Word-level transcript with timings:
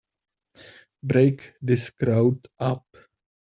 Break 1.03 1.53
this 1.61 1.91
crowd 1.91 2.47
up! 2.59 2.87